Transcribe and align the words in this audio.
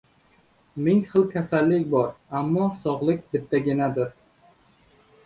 Ming 0.85 1.01
xil 1.11 1.27
kasallik 1.33 1.85
bor, 1.91 2.07
ammo 2.39 2.65
sog‘lik 2.79 3.21
bittaginadir. 3.37 4.09